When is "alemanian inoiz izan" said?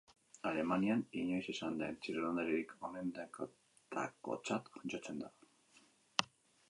0.51-1.75